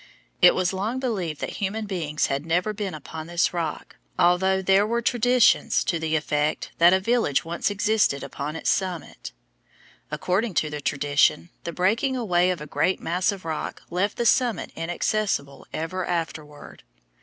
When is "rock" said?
3.53-3.97, 13.45-13.83